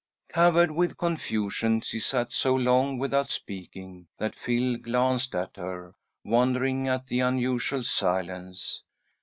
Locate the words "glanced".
4.77-5.35